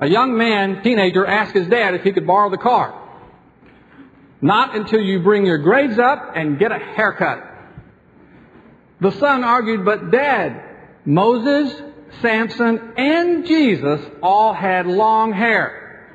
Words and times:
A 0.00 0.06
young 0.06 0.36
man, 0.36 0.82
teenager, 0.82 1.26
asked 1.26 1.54
his 1.54 1.68
dad 1.68 1.94
if 1.94 2.02
he 2.02 2.12
could 2.12 2.26
borrow 2.26 2.50
the 2.50 2.58
car. 2.58 2.96
Not 4.40 4.74
until 4.74 5.00
you 5.00 5.20
bring 5.20 5.44
your 5.44 5.58
grades 5.58 5.98
up 5.98 6.32
and 6.34 6.58
get 6.58 6.72
a 6.72 6.78
haircut. 6.78 7.44
The 9.00 9.12
son 9.12 9.44
argued, 9.44 9.84
but 9.84 10.10
dad, 10.10 10.62
Moses, 11.04 11.82
Samson, 12.22 12.94
and 12.96 13.46
Jesus 13.46 14.00
all 14.22 14.54
had 14.54 14.86
long 14.86 15.32
hair. 15.32 16.08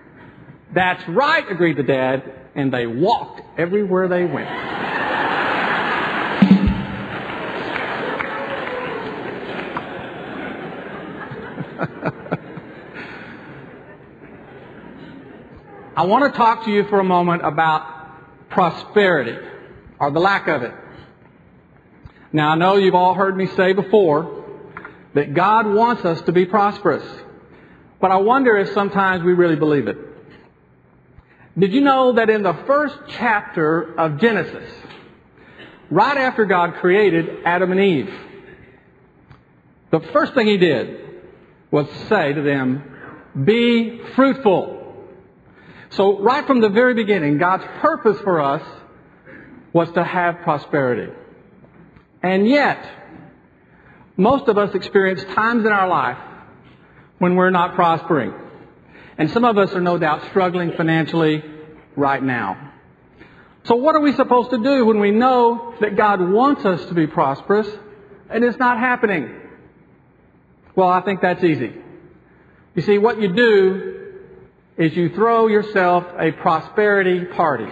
That's 0.73 1.07
right, 1.07 1.49
agreed 1.49 1.77
the 1.77 1.83
dad, 1.83 2.31
and 2.55 2.73
they 2.73 2.87
walked 2.87 3.41
everywhere 3.59 4.07
they 4.07 4.25
went. 4.25 4.84
I 15.97 16.03
want 16.03 16.29
to 16.29 16.37
talk 16.37 16.65
to 16.65 16.71
you 16.71 16.83
for 16.89 16.99
a 16.99 17.05
moment 17.05 17.45
about 17.45 18.49
prosperity 18.49 19.37
or 19.97 20.11
the 20.11 20.19
lack 20.19 20.49
of 20.49 20.61
it. 20.61 20.73
Now, 22.33 22.49
I 22.49 22.55
know 22.55 22.75
you've 22.75 22.95
all 22.95 23.13
heard 23.13 23.37
me 23.37 23.47
say 23.47 23.71
before 23.71 24.43
that 25.13 25.33
God 25.33 25.65
wants 25.67 26.03
us 26.03 26.21
to 26.23 26.33
be 26.33 26.45
prosperous, 26.45 27.05
but 28.01 28.11
I 28.11 28.17
wonder 28.17 28.57
if 28.57 28.73
sometimes 28.73 29.23
we 29.23 29.31
really 29.31 29.55
believe 29.55 29.87
it. 29.87 29.97
Did 31.57 31.71
you 31.71 31.79
know 31.79 32.11
that 32.11 32.29
in 32.29 32.43
the 32.43 32.57
first 32.67 32.97
chapter 33.07 33.97
of 33.97 34.19
Genesis, 34.19 34.69
right 35.89 36.17
after 36.17 36.43
God 36.43 36.73
created 36.81 37.45
Adam 37.45 37.71
and 37.71 37.79
Eve, 37.79 38.13
the 39.91 40.01
first 40.11 40.33
thing 40.33 40.45
he 40.45 40.57
did 40.57 40.99
was 41.71 41.87
say 42.09 42.33
to 42.33 42.41
them, 42.41 42.83
Be 43.45 44.01
fruitful 44.13 44.84
so, 45.95 46.19
right 46.19 46.45
from 46.45 46.59
the 46.59 46.69
very 46.69 46.93
beginning, 46.93 47.37
God's 47.37 47.63
purpose 47.79 48.19
for 48.21 48.41
us 48.41 48.61
was 49.71 49.89
to 49.93 50.03
have 50.03 50.41
prosperity. 50.41 51.13
And 52.21 52.47
yet, 52.47 52.85
most 54.17 54.49
of 54.49 54.57
us 54.57 54.75
experience 54.75 55.23
times 55.35 55.65
in 55.65 55.71
our 55.71 55.87
life 55.87 56.17
when 57.19 57.35
we're 57.35 57.49
not 57.49 57.75
prospering. 57.75 58.33
And 59.17 59.31
some 59.31 59.45
of 59.45 59.57
us 59.57 59.71
are 59.73 59.81
no 59.81 59.97
doubt 59.97 60.25
struggling 60.29 60.73
financially 60.73 61.43
right 61.95 62.21
now. 62.21 62.73
So, 63.63 63.75
what 63.75 63.95
are 63.95 64.01
we 64.01 64.13
supposed 64.13 64.49
to 64.49 64.57
do 64.57 64.85
when 64.85 64.99
we 64.99 65.11
know 65.11 65.75
that 65.79 65.95
God 65.95 66.19
wants 66.19 66.65
us 66.65 66.85
to 66.87 66.93
be 66.93 67.07
prosperous 67.07 67.69
and 68.29 68.43
it's 68.43 68.57
not 68.57 68.79
happening? 68.79 69.33
Well, 70.75 70.89
I 70.89 71.01
think 71.01 71.21
that's 71.21 71.43
easy. 71.43 71.73
You 72.75 72.81
see, 72.81 72.97
what 72.97 73.21
you 73.21 73.33
do 73.33 73.94
is 74.77 74.95
you 74.95 75.09
throw 75.09 75.47
yourself 75.47 76.05
a 76.19 76.31
prosperity 76.33 77.25
party. 77.25 77.71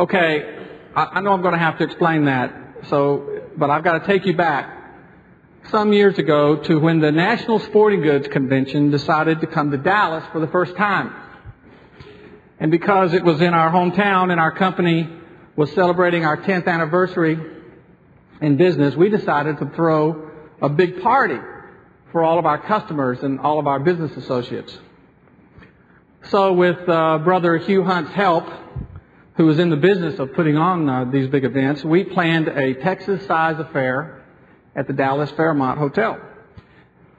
Okay, 0.00 0.68
I, 0.96 1.20
know 1.20 1.32
I'm 1.32 1.42
going 1.42 1.54
to 1.54 1.60
have 1.60 1.78
to 1.78 1.84
explain 1.84 2.24
that, 2.24 2.52
so, 2.88 3.42
but 3.56 3.70
I've 3.70 3.84
got 3.84 4.00
to 4.00 4.06
take 4.06 4.26
you 4.26 4.36
back 4.36 4.72
some 5.70 5.92
years 5.92 6.18
ago 6.18 6.56
to 6.56 6.78
when 6.78 7.00
the 7.00 7.12
National 7.12 7.58
Sporting 7.60 8.02
Goods 8.02 8.28
Convention 8.28 8.90
decided 8.90 9.40
to 9.40 9.46
come 9.46 9.70
to 9.70 9.76
Dallas 9.76 10.24
for 10.32 10.40
the 10.40 10.48
first 10.48 10.76
time. 10.76 11.14
And 12.58 12.70
because 12.70 13.14
it 13.14 13.24
was 13.24 13.40
in 13.40 13.54
our 13.54 13.70
hometown 13.70 14.30
and 14.30 14.40
our 14.40 14.52
company 14.52 15.08
was 15.54 15.72
celebrating 15.72 16.24
our 16.24 16.36
10th 16.36 16.66
anniversary 16.66 17.38
in 18.40 18.56
business, 18.56 18.94
we 18.96 19.08
decided 19.08 19.58
to 19.58 19.70
throw 19.74 20.30
a 20.60 20.68
big 20.68 21.00
party 21.00 21.38
for 22.12 22.22
all 22.22 22.38
of 22.38 22.46
our 22.46 22.58
customers 22.58 23.22
and 23.22 23.40
all 23.40 23.58
of 23.58 23.66
our 23.66 23.78
business 23.78 24.16
associates. 24.16 24.78
So, 26.30 26.52
with 26.54 26.88
uh, 26.88 27.18
Brother 27.18 27.56
Hugh 27.56 27.84
Hunt's 27.84 28.10
help, 28.10 28.48
who 29.36 29.46
was 29.46 29.60
in 29.60 29.70
the 29.70 29.76
business 29.76 30.18
of 30.18 30.34
putting 30.34 30.56
on 30.56 30.88
uh, 30.88 31.04
these 31.04 31.28
big 31.28 31.44
events, 31.44 31.84
we 31.84 32.02
planned 32.02 32.48
a 32.48 32.74
Texas 32.74 33.24
size 33.28 33.60
affair 33.60 34.24
at 34.74 34.88
the 34.88 34.92
Dallas 34.92 35.30
Fairmont 35.32 35.78
Hotel. 35.78 36.20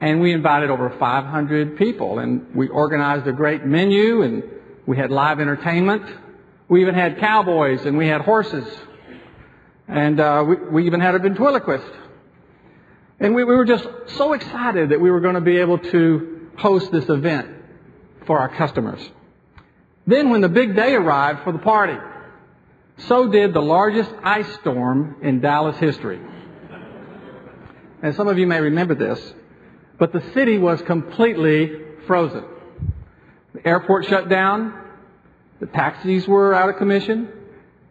And 0.02 0.20
we 0.20 0.34
invited 0.34 0.68
over 0.68 0.90
500 0.90 1.78
people, 1.78 2.18
and 2.18 2.54
we 2.54 2.68
organized 2.68 3.26
a 3.26 3.32
great 3.32 3.64
menu, 3.64 4.20
and 4.20 4.42
we 4.84 4.98
had 4.98 5.10
live 5.10 5.40
entertainment. 5.40 6.02
We 6.68 6.82
even 6.82 6.94
had 6.94 7.18
cowboys, 7.18 7.86
and 7.86 7.96
we 7.96 8.08
had 8.08 8.20
horses. 8.20 8.68
And 9.86 10.20
uh, 10.20 10.44
we, 10.46 10.56
we 10.56 10.86
even 10.86 11.00
had 11.00 11.14
a 11.14 11.18
ventriloquist. 11.18 11.92
And 13.20 13.34
we, 13.34 13.42
we 13.44 13.56
were 13.56 13.64
just 13.64 13.88
so 14.08 14.34
excited 14.34 14.90
that 14.90 15.00
we 15.00 15.10
were 15.10 15.20
going 15.20 15.36
to 15.36 15.40
be 15.40 15.56
able 15.56 15.78
to 15.78 16.50
host 16.58 16.92
this 16.92 17.08
event 17.08 17.54
for 18.28 18.38
our 18.38 18.50
customers. 18.50 19.00
Then, 20.06 20.28
when 20.30 20.42
the 20.42 20.50
big 20.50 20.76
day 20.76 20.94
arrived 20.94 21.42
for 21.44 21.52
the 21.52 21.58
party, 21.58 21.96
so 23.08 23.28
did 23.28 23.54
the 23.54 23.62
largest 23.62 24.12
ice 24.22 24.52
storm 24.60 25.16
in 25.22 25.40
Dallas 25.40 25.76
history. 25.78 26.20
And 28.02 28.14
some 28.14 28.28
of 28.28 28.38
you 28.38 28.46
may 28.46 28.60
remember 28.60 28.94
this, 28.94 29.20
but 29.98 30.12
the 30.12 30.22
city 30.34 30.58
was 30.58 30.80
completely 30.82 31.72
frozen. 32.06 32.44
The 33.54 33.66
airport 33.66 34.06
shut 34.06 34.28
down, 34.28 34.74
the 35.58 35.66
taxis 35.66 36.28
were 36.28 36.54
out 36.54 36.68
of 36.68 36.76
commission, 36.76 37.32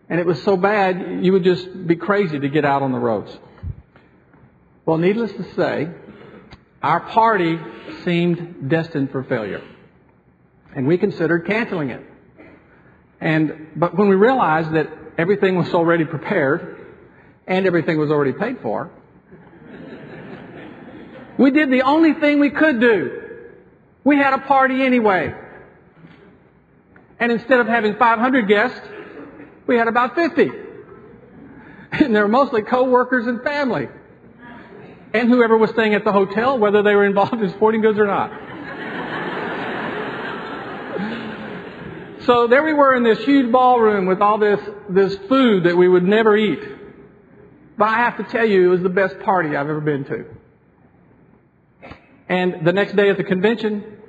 and 0.07 0.19
it 0.19 0.25
was 0.25 0.41
so 0.43 0.55
bad 0.55 1.25
you 1.25 1.33
would 1.33 1.43
just 1.43 1.87
be 1.87 1.95
crazy 1.95 2.39
to 2.39 2.47
get 2.47 2.63
out 2.63 2.83
on 2.83 2.91
the 2.91 2.99
roads. 2.99 3.35
Well, 4.85 4.97
needless 4.97 5.31
to 5.31 5.55
say, 5.55 5.89
our 6.83 6.99
party 6.99 7.59
seemed 8.05 8.69
destined 8.69 9.11
for 9.11 9.23
failure 9.23 9.63
and 10.75 10.87
we 10.87 10.97
considered 10.97 11.45
canceling 11.45 11.89
it. 11.89 12.01
And, 13.19 13.69
but 13.75 13.97
when 13.97 14.09
we 14.09 14.15
realized 14.15 14.73
that 14.73 14.89
everything 15.17 15.55
was 15.55 15.73
already 15.73 16.05
prepared 16.05 16.85
and 17.47 17.65
everything 17.65 17.97
was 17.97 18.11
already 18.11 18.33
paid 18.33 18.59
for, 18.61 18.91
we 21.37 21.51
did 21.51 21.71
the 21.71 21.83
only 21.83 22.13
thing 22.13 22.39
we 22.39 22.49
could 22.49 22.79
do. 22.79 23.23
We 24.03 24.17
had 24.17 24.33
a 24.33 24.39
party 24.39 24.81
anyway. 24.83 25.33
And 27.19 27.31
instead 27.31 27.59
of 27.59 27.67
having 27.67 27.95
500 27.95 28.47
guests, 28.47 28.81
we 29.65 29.77
had 29.77 29.87
about 29.87 30.15
50. 30.15 30.49
And 31.91 32.15
they 32.15 32.21
were 32.21 32.27
mostly 32.27 32.61
co-workers 32.61 33.27
and 33.27 33.41
family. 33.43 33.87
And 35.13 35.29
whoever 35.29 35.57
was 35.57 35.71
staying 35.71 35.93
at 35.93 36.03
the 36.03 36.11
hotel, 36.11 36.59
whether 36.59 36.83
they 36.83 36.95
were 36.95 37.05
involved 37.05 37.41
in 37.41 37.49
sporting 37.51 37.81
goods 37.81 37.97
or 37.97 38.05
not. 38.05 38.31
So 42.27 42.45
there 42.45 42.61
we 42.61 42.73
were 42.73 42.93
in 42.93 43.03
this 43.03 43.19
huge 43.19 43.49
ballroom 43.53 44.05
with 44.05 44.19
all 44.19 44.37
this, 44.37 44.59
this 44.89 45.15
food 45.29 45.63
that 45.63 45.77
we 45.77 45.87
would 45.87 46.03
never 46.03 46.35
eat. 46.35 46.59
But 47.77 47.85
I 47.85 47.99
have 47.99 48.17
to 48.17 48.23
tell 48.25 48.45
you, 48.45 48.65
it 48.65 48.67
was 48.67 48.81
the 48.81 48.89
best 48.89 49.17
party 49.19 49.55
I've 49.55 49.69
ever 49.69 49.79
been 49.79 50.03
to. 50.03 50.25
And 52.27 52.67
the 52.67 52.73
next 52.73 52.97
day 52.97 53.09
at 53.09 53.15
the 53.15 53.23
convention, 53.23 53.99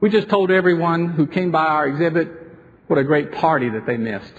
we 0.00 0.08
just 0.08 0.30
told 0.30 0.50
everyone 0.50 1.10
who 1.10 1.26
came 1.26 1.50
by 1.50 1.66
our 1.66 1.86
exhibit 1.86 2.30
what 2.86 2.98
a 2.98 3.04
great 3.04 3.32
party 3.32 3.68
that 3.68 3.84
they 3.84 3.98
missed. 3.98 4.32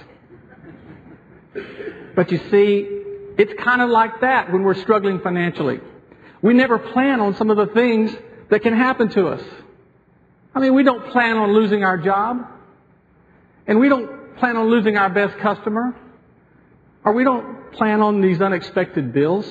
But 2.16 2.32
you 2.32 2.40
see, 2.50 2.88
it's 3.38 3.54
kind 3.62 3.84
of 3.84 3.92
like 3.92 4.22
that 4.22 4.52
when 4.52 4.64
we're 4.64 4.74
struggling 4.74 5.20
financially. 5.20 5.82
We 6.42 6.56
never 6.56 6.80
plan 6.80 7.20
on 7.20 7.36
some 7.36 7.52
of 7.52 7.58
the 7.58 7.68
things 7.76 8.12
that 8.50 8.64
can 8.64 8.74
happen 8.74 9.10
to 9.10 9.28
us. 9.28 9.44
I 10.56 10.60
mean, 10.62 10.74
we 10.74 10.82
don't 10.82 11.12
plan 11.12 11.38
on 11.38 11.54
losing 11.54 11.84
our 11.84 12.00
job. 12.00 12.56
And 13.70 13.80
we 13.80 13.88
don't 13.88 14.36
plan 14.38 14.58
on 14.58 14.68
losing 14.72 14.98
our 14.98 15.12
best 15.12 15.38
customer, 15.38 15.96
or 17.06 17.14
we 17.14 17.24
don't 17.24 17.72
plan 17.74 18.02
on 18.02 18.20
these 18.20 18.42
unexpected 18.42 19.14
bills. 19.14 19.46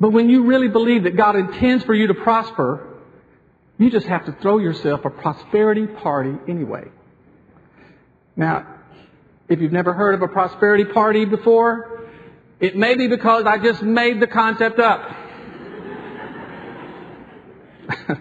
But 0.00 0.10
when 0.10 0.28
you 0.28 0.42
really 0.44 0.66
believe 0.66 1.04
that 1.04 1.16
God 1.16 1.36
intends 1.36 1.84
for 1.84 1.94
you 1.94 2.08
to 2.08 2.14
prosper, 2.14 2.88
you 3.78 3.88
just 3.88 4.08
have 4.08 4.26
to 4.26 4.32
throw 4.32 4.58
yourself 4.58 5.04
a 5.04 5.10
prosperity 5.10 5.86
party 5.86 6.34
anyway. 6.48 6.88
Now, 8.34 8.66
if 9.48 9.60
you've 9.60 9.70
never 9.70 9.92
heard 9.92 10.16
of 10.16 10.22
a 10.22 10.28
prosperity 10.28 10.86
party 10.86 11.24
before, 11.24 12.08
it 12.58 12.76
may 12.76 12.96
be 12.96 13.06
because 13.06 13.44
I 13.44 13.58
just 13.58 13.80
made 13.80 14.18
the 14.18 14.26
concept 14.26 14.80
up. 14.80 15.08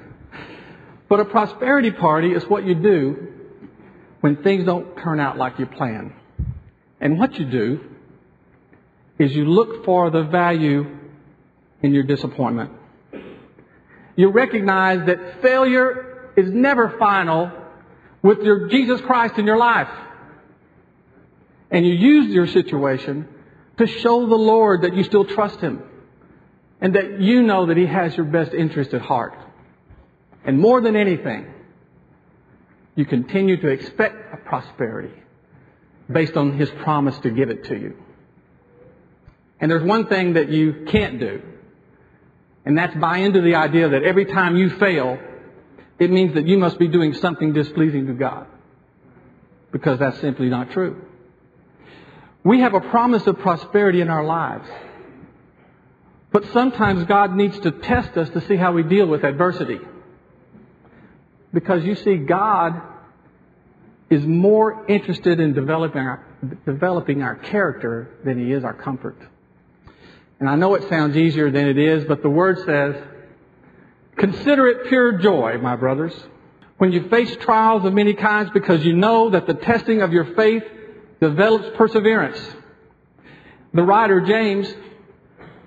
But 1.09 1.19
a 1.19 1.25
prosperity 1.25 1.91
party 1.91 2.31
is 2.31 2.45
what 2.45 2.65
you 2.65 2.73
do 2.73 3.40
when 4.21 4.41
things 4.43 4.65
don't 4.65 4.95
turn 4.97 5.19
out 5.19 5.37
like 5.37 5.59
you 5.59 5.65
plan. 5.65 6.13
And 6.99 7.19
what 7.19 7.37
you 7.37 7.45
do 7.45 7.81
is 9.19 9.35
you 9.35 9.45
look 9.45 9.83
for 9.83 10.09
the 10.09 10.23
value 10.23 10.97
in 11.81 11.93
your 11.93 12.03
disappointment. 12.03 12.71
You 14.15 14.29
recognize 14.29 15.05
that 15.07 15.41
failure 15.41 16.31
is 16.37 16.51
never 16.51 16.95
final 16.97 17.51
with 18.21 18.39
your 18.41 18.67
Jesus 18.67 19.01
Christ 19.01 19.37
in 19.37 19.45
your 19.45 19.57
life. 19.57 19.89
And 21.71 21.85
you 21.85 21.93
use 21.93 22.33
your 22.33 22.47
situation 22.47 23.27
to 23.77 23.87
show 23.87 24.27
the 24.27 24.35
Lord 24.35 24.83
that 24.83 24.95
you 24.95 25.03
still 25.03 25.25
trust 25.25 25.59
Him 25.59 25.81
and 26.79 26.95
that 26.95 27.19
you 27.21 27.41
know 27.41 27.67
that 27.67 27.77
He 27.77 27.85
has 27.85 28.15
your 28.15 28.25
best 28.25 28.53
interest 28.53 28.93
at 28.93 29.01
heart. 29.01 29.33
And 30.43 30.59
more 30.59 30.81
than 30.81 30.95
anything, 30.95 31.47
you 32.95 33.05
continue 33.05 33.59
to 33.61 33.67
expect 33.67 34.33
a 34.33 34.37
prosperity 34.37 35.13
based 36.11 36.35
on 36.35 36.57
His 36.57 36.69
promise 36.83 37.17
to 37.19 37.29
give 37.29 37.49
it 37.49 37.65
to 37.65 37.75
you. 37.75 37.97
And 39.59 39.69
there's 39.69 39.83
one 39.83 40.07
thing 40.07 40.33
that 40.33 40.49
you 40.49 40.85
can't 40.87 41.19
do, 41.19 41.41
and 42.65 42.77
that's 42.77 42.95
buy 42.95 43.17
into 43.17 43.41
the 43.41 43.55
idea 43.55 43.89
that 43.89 44.03
every 44.03 44.25
time 44.25 44.57
you 44.57 44.71
fail, 44.71 45.17
it 45.99 46.09
means 46.09 46.33
that 46.33 46.47
you 46.47 46.57
must 46.57 46.79
be 46.79 46.87
doing 46.87 47.13
something 47.13 47.53
displeasing 47.53 48.07
to 48.07 48.13
God. 48.13 48.47
Because 49.71 49.99
that's 49.99 50.19
simply 50.19 50.49
not 50.49 50.71
true. 50.71 50.99
We 52.43 52.61
have 52.61 52.73
a 52.73 52.81
promise 52.81 53.25
of 53.27 53.39
prosperity 53.39 54.01
in 54.01 54.09
our 54.09 54.23
lives. 54.23 54.67
But 56.31 56.45
sometimes 56.53 57.03
God 57.05 57.35
needs 57.35 57.59
to 57.59 57.71
test 57.71 58.17
us 58.17 58.29
to 58.31 58.41
see 58.47 58.55
how 58.55 58.71
we 58.71 58.83
deal 58.83 59.05
with 59.05 59.23
adversity. 59.23 59.79
Because 61.53 61.83
you 61.83 61.95
see, 61.95 62.17
God 62.17 62.81
is 64.09 64.25
more 64.25 64.85
interested 64.87 65.39
in 65.39 65.53
developing 65.53 66.01
our, 66.01 66.25
developing 66.65 67.21
our 67.21 67.35
character 67.35 68.09
than 68.25 68.37
he 68.37 68.51
is 68.51 68.63
our 68.63 68.73
comfort. 68.73 69.17
And 70.39 70.49
I 70.49 70.55
know 70.55 70.75
it 70.75 70.89
sounds 70.89 71.15
easier 71.15 71.51
than 71.51 71.67
it 71.67 71.77
is, 71.77 72.03
but 72.05 72.21
the 72.21 72.29
word 72.29 72.57
says, 72.65 72.95
consider 74.17 74.67
it 74.67 74.87
pure 74.87 75.19
joy, 75.19 75.59
my 75.61 75.75
brothers, 75.75 76.13
when 76.77 76.91
you 76.91 77.07
face 77.09 77.35
trials 77.37 77.85
of 77.85 77.93
many 77.93 78.13
kinds 78.13 78.49
because 78.51 78.83
you 78.83 78.93
know 78.93 79.29
that 79.29 79.45
the 79.45 79.53
testing 79.53 80.01
of 80.01 80.11
your 80.11 80.33
faith 80.35 80.63
develops 81.19 81.77
perseverance. 81.77 82.39
The 83.73 83.83
writer, 83.83 84.19
James, 84.21 84.73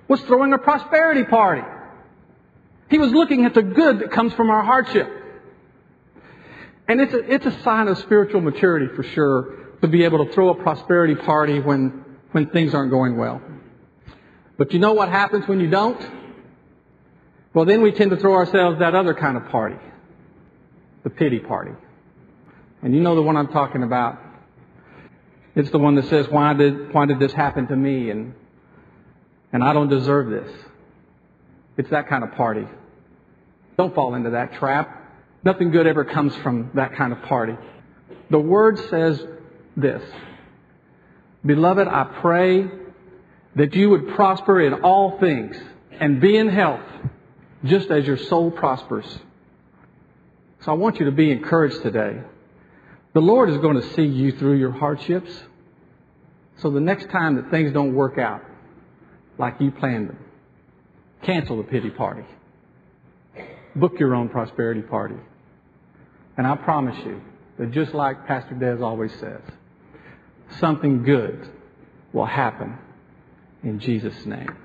was 0.09 0.21
throwing 0.23 0.53
a 0.53 0.59
prosperity 0.59 1.25
party. 1.25 1.63
He 2.91 2.99
was 2.99 3.13
looking 3.13 3.47
at 3.47 3.55
the 3.55 3.63
good 3.63 4.01
that 4.01 4.11
comes 4.11 4.35
from 4.35 4.51
our 4.51 4.63
hardship. 4.63 5.09
And 6.89 7.01
it's 7.01 7.15
a, 7.15 7.33
it's 7.33 7.47
a 7.47 7.63
sign 7.63 7.89
of 7.89 7.99
spiritual 7.99 8.41
maturity 8.41 8.95
for 8.95 9.03
sure 9.03 9.57
to 9.81 9.89
be 9.89 10.05
able 10.05 10.25
to 10.27 10.33
throw 10.33 10.51
a 10.51 10.55
prosperity 10.55 11.15
party 11.15 11.61
when, 11.61 12.05
when 12.33 12.51
things 12.51 12.75
aren't 12.75 12.91
going 12.91 13.17
well. 13.17 13.41
But 14.57 14.73
you 14.73 14.79
know 14.79 14.93
what 14.93 15.09
happens 15.09 15.49
when 15.49 15.61
you 15.61 15.69
don't? 15.69 16.01
Well, 17.55 17.65
then 17.65 17.83
we 17.83 17.93
tend 17.93 18.11
to 18.11 18.17
throw 18.17 18.35
ourselves 18.35 18.79
that 18.81 18.95
other 18.95 19.15
kind 19.15 19.37
of 19.37 19.49
party. 19.49 19.77
The 21.05 21.11
pity 21.11 21.39
party. 21.39 21.73
And 22.83 22.95
you 22.95 23.01
know 23.01 23.15
the 23.15 23.23
one 23.23 23.37
I'm 23.37 23.49
talking 23.49 23.83
about. 23.83 24.19
It's 25.55 25.71
the 25.71 25.79
one 25.79 25.95
that 25.95 26.07
says, 26.07 26.27
why 26.29 26.53
did, 26.53 26.93
why 26.93 27.07
did 27.07 27.19
this 27.19 27.33
happen 27.33 27.67
to 27.69 27.77
me? 27.77 28.11
And, 28.11 28.35
and 29.53 29.63
I 29.63 29.73
don't 29.73 29.89
deserve 29.89 30.29
this. 30.29 30.51
It's 31.77 31.91
that 31.91 32.09
kind 32.09 32.25
of 32.25 32.33
party. 32.33 32.67
Don't 33.77 33.95
fall 33.95 34.15
into 34.15 34.31
that 34.31 34.55
trap. 34.55 35.01
Nothing 35.45 35.71
good 35.71 35.87
ever 35.87 36.05
comes 36.05 36.35
from 36.37 36.71
that 36.75 36.97
kind 36.97 37.13
of 37.13 37.21
party. 37.23 37.55
The 38.31 38.39
Word 38.39 38.79
says 38.89 39.23
this 39.77 40.03
Beloved, 41.45 41.87
I 41.87 42.05
pray 42.23 42.67
that 43.57 43.75
you 43.75 43.91
would 43.91 44.15
prosper 44.15 44.61
in 44.61 44.73
all 44.83 45.19
things 45.19 45.57
and 46.01 46.21
be 46.21 46.37
in 46.37 46.49
health, 46.49 46.81
just 47.65 47.91
as 47.91 48.07
your 48.07 48.17
soul 48.17 48.51
prospers. 48.51 49.07
So 50.61 50.73
I 50.73 50.75
want 50.75 50.99
you 50.99 51.05
to 51.07 51.13
be 51.13 51.31
encouraged 51.31 51.83
today. 51.83 52.21
The 53.13 53.21
Lord 53.21 53.51
is 53.51 53.59
going 53.59 53.81
to 53.81 53.95
see 53.95 54.07
you 54.07 54.33
through 54.33 54.55
your 54.55 54.73
hardships. 54.73 55.31
So 56.57 56.71
the 56.71 56.81
next 56.81 57.11
time 57.11 57.37
that 57.37 57.51
things 57.51 57.73
don't 57.73 57.95
work 57.95 58.19
out 58.19 58.43
like 59.39 59.61
you 59.61 59.71
planned 59.71 60.09
them, 60.09 60.19
cancel 61.23 61.59
the 61.59 61.65
pity 61.65 61.91
party. 61.91 62.25
Book 63.77 63.99
your 63.99 64.15
own 64.15 64.31
prosperity 64.31 64.81
party. 64.81 65.17
And 66.37 66.47
I 66.47 66.57
promise 66.57 66.97
you 67.05 67.21
that 67.59 67.71
just 67.71 67.95
like 67.95 68.27
Pastor 68.27 68.55
Des 68.55 68.83
always 68.83 69.13
says, 69.21 69.41
something 70.59 71.03
good 71.03 71.49
will 72.13 72.27
happen 72.27 72.77
in 73.63 73.79
Jesus' 73.79 74.27
name. 74.27 74.57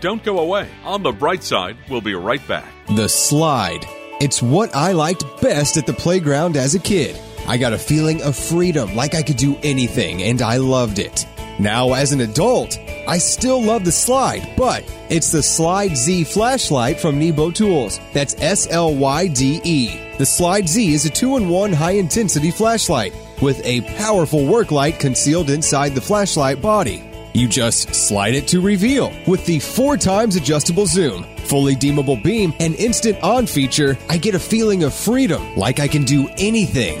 Don't 0.00 0.22
go 0.22 0.38
away. 0.38 0.68
On 0.84 1.02
the 1.02 1.12
bright 1.12 1.42
side, 1.42 1.76
we'll 1.88 2.00
be 2.00 2.14
right 2.14 2.46
back. 2.46 2.66
The 2.88 3.08
slide. 3.08 3.86
It's 4.20 4.42
what 4.42 4.74
I 4.74 4.92
liked 4.92 5.24
best 5.40 5.76
at 5.76 5.86
the 5.86 5.92
playground 5.92 6.56
as 6.56 6.74
a 6.74 6.78
kid. 6.78 7.18
I 7.48 7.56
got 7.58 7.72
a 7.72 7.78
feeling 7.78 8.22
of 8.22 8.36
freedom, 8.36 8.94
like 8.94 9.14
I 9.14 9.22
could 9.22 9.36
do 9.36 9.56
anything, 9.62 10.22
and 10.22 10.40
I 10.40 10.58
loved 10.58 10.98
it. 10.98 11.26
Now, 11.58 11.92
as 11.92 12.12
an 12.12 12.20
adult, 12.20 12.78
I 13.06 13.18
still 13.18 13.62
love 13.62 13.84
the 13.84 13.92
slide, 13.92 14.54
but 14.56 14.84
it's 15.10 15.30
the 15.30 15.42
Slide 15.42 15.96
Z 15.96 16.24
flashlight 16.24 16.98
from 16.98 17.18
Nebo 17.18 17.50
Tools. 17.50 18.00
That's 18.12 18.34
S 18.40 18.66
L 18.70 18.94
Y 18.94 19.28
D 19.28 19.60
E. 19.62 20.00
The 20.18 20.26
Slide 20.26 20.68
Z 20.68 20.92
is 20.92 21.04
a 21.04 21.10
two 21.10 21.36
in 21.36 21.48
one 21.48 21.72
high 21.72 21.92
intensity 21.92 22.50
flashlight 22.50 23.14
with 23.42 23.64
a 23.64 23.82
powerful 23.98 24.46
work 24.46 24.70
light 24.70 24.98
concealed 24.98 25.50
inside 25.50 25.94
the 25.94 26.00
flashlight 26.00 26.62
body. 26.62 27.10
You 27.34 27.48
just 27.48 27.94
slide 27.94 28.34
it 28.34 28.46
to 28.48 28.60
reveal 28.60 29.12
with 29.26 29.44
the 29.44 29.58
four 29.58 29.96
times 29.96 30.36
adjustable 30.36 30.86
zoom, 30.86 31.24
fully 31.38 31.74
dimmable 31.74 32.22
beam, 32.22 32.54
and 32.60 32.74
instant 32.76 33.20
on 33.22 33.46
feature. 33.46 33.98
I 34.08 34.18
get 34.18 34.36
a 34.36 34.38
feeling 34.38 34.84
of 34.84 34.94
freedom, 34.94 35.56
like 35.56 35.80
I 35.80 35.88
can 35.88 36.04
do 36.04 36.28
anything. 36.38 37.00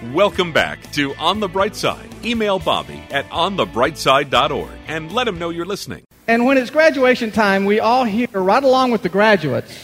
Welcome 0.00 0.52
back 0.52 0.92
to 0.92 1.12
On 1.16 1.40
the 1.40 1.48
Bright 1.48 1.74
Side. 1.74 2.08
Email 2.24 2.60
Bobby 2.60 3.02
at 3.10 3.28
onthebrightside.org 3.30 4.70
and 4.86 5.10
let 5.10 5.26
him 5.26 5.40
know 5.40 5.50
you're 5.50 5.66
listening. 5.66 6.04
And 6.28 6.44
when 6.44 6.56
it's 6.56 6.70
graduation 6.70 7.32
time, 7.32 7.64
we 7.64 7.80
all 7.80 8.04
hear, 8.04 8.28
right 8.32 8.62
along 8.62 8.92
with 8.92 9.02
the 9.02 9.08
graduates, 9.08 9.76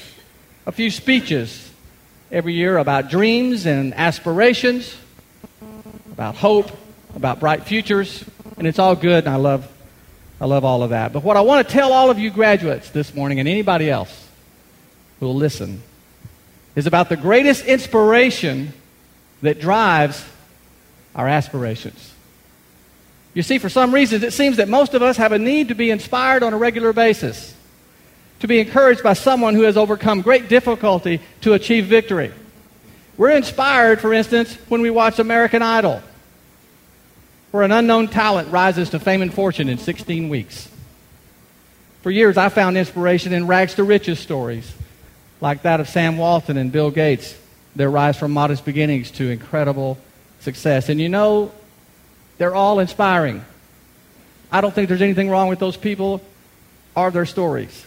a 0.67 0.73
few 0.73 0.93
speeches 0.93 1.69
every 2.31 2.55
year 2.55 2.79
about 2.79 3.11
dreams 3.11 3.67
and 3.67 3.93
aspirations, 3.95 4.97
about 6.13 6.37
hope, 6.37 6.71
about 7.17 7.41
bright 7.41 7.65
futures. 7.65 8.25
and 8.57 8.69
it's 8.69 8.79
all 8.79 8.95
good, 8.95 9.25
and 9.25 9.35
I 9.35 9.37
love, 9.37 9.69
I 10.41 10.47
love 10.47 10.65
all 10.65 10.85
of 10.85 10.91
that. 10.91 11.13
But 11.13 11.25
what 11.25 11.37
I 11.37 11.41
want 11.41 11.67
to 11.67 11.73
tell 11.73 11.93
all 11.93 12.09
of 12.09 12.21
you 12.21 12.31
graduates 12.31 12.89
this 12.91 13.17
morning, 13.17 13.41
and 13.41 13.49
anybody 13.49 13.91
else 13.91 14.29
who 15.19 15.27
will 15.27 15.35
listen, 15.35 15.83
is 16.77 16.87
about 16.87 17.09
the 17.09 17.17
greatest 17.17 17.65
inspiration 17.65 18.73
that 19.45 19.61
drives 19.61 20.25
our 21.15 21.29
aspirations. 21.29 22.13
You 23.35 23.43
see, 23.43 23.59
for 23.59 23.69
some 23.69 23.93
reasons, 23.93 24.23
it 24.23 24.33
seems 24.33 24.57
that 24.57 24.69
most 24.69 24.95
of 24.95 25.03
us 25.03 25.17
have 25.19 25.33
a 25.33 25.39
need 25.39 25.69
to 25.69 25.75
be 25.75 25.91
inspired 25.91 26.43
on 26.43 26.55
a 26.55 26.57
regular 26.57 26.93
basis, 26.93 27.55
to 28.41 28.47
be 28.47 28.59
encouraged 28.59 29.03
by 29.03 29.13
someone 29.13 29.55
who 29.55 29.63
has 29.63 29.77
overcome 29.77 30.23
great 30.23 30.49
difficulty 30.49 31.21
to 31.43 31.53
achieve 31.53 31.87
victory. 31.87 32.33
We're 33.17 33.31
inspired, 33.31 34.01
for 34.01 34.15
instance, 34.15 34.57
when 34.69 34.81
we 34.81 34.91
watch 34.91 35.19
American 35.19 35.63
Idol, 35.63 36.03
where 37.51 37.65
an 37.65 37.73
unknown 37.73 38.09
talent 38.09 38.51
rises 38.51 38.91
to 38.91 38.99
fame 38.99 39.21
and 39.21 39.33
fortune 39.33 39.69
in 39.69 39.79
16 39.79 40.29
weeks. 40.29 40.69
For 42.03 42.11
years, 42.11 42.37
I 42.37 42.49
found 42.49 42.79
inspiration 42.79 43.33
in 43.33 43.47
rags 43.47 43.75
to 43.75 43.85
riches 43.85 44.19
stories, 44.19 44.73
like 45.41 45.63
that 45.63 45.81
of 45.81 45.89
Sam 45.89 46.17
Walton 46.17 46.57
and 46.57 46.73
Bill 46.73 46.91
Gates, 46.91 47.37
their 47.77 47.91
rise 47.91 48.17
from 48.17 48.31
modest 48.31 48.65
beginnings 48.65 49.11
to 49.13 49.31
incredible 49.31 49.99
success. 50.41 50.89
And 50.89 51.01
you 51.01 51.09
know, 51.09 51.53
they're 52.39 52.55
all 52.55 52.81
inspiring. 52.81 53.45
I 54.51 54.61
don't 54.61 54.75
think 54.75 54.89
there's 54.89 55.03
anything 55.03 55.31
wrong 55.31 55.49
with 55.49 55.59
those 55.59 55.77
people 55.77 56.21
or 56.95 57.11
their 57.11 57.27
stories. 57.27 57.87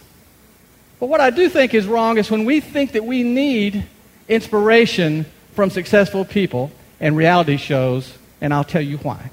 But 1.00 1.08
what 1.08 1.20
I 1.20 1.30
do 1.30 1.48
think 1.48 1.74
is 1.74 1.86
wrong 1.86 2.18
is 2.18 2.30
when 2.30 2.44
we 2.44 2.60
think 2.60 2.92
that 2.92 3.04
we 3.04 3.22
need 3.22 3.84
inspiration 4.28 5.24
from 5.54 5.70
successful 5.70 6.24
people 6.24 6.70
and 7.00 7.16
reality 7.16 7.56
shows, 7.56 8.12
and 8.40 8.52
I'll 8.52 8.64
tell 8.64 8.82
you 8.82 8.98
why. 8.98 9.30